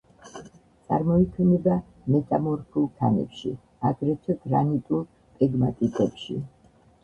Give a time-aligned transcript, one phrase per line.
[0.87, 1.75] წარმოიქმნება
[2.15, 3.53] მეტამორფულ ქანებში,
[3.93, 5.07] აგრეთვე გრანიტულ
[5.41, 6.45] პეგმატიტებში.